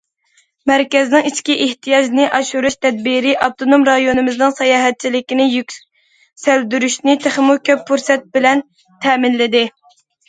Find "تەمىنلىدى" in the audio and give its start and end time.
9.07-9.63